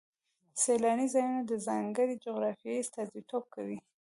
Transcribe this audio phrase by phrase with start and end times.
[0.61, 3.77] سیلاني ځایونه د ځانګړې جغرافیې استازیتوب کوي.